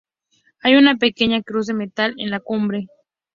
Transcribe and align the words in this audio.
Hay 0.63 0.77
una 0.77 0.95
pequeña 0.97 1.43
cruz 1.43 1.67
de 1.67 1.75
metal 1.75 2.15
en 2.17 2.31
la 2.31 2.39
cumbre. 2.39 2.87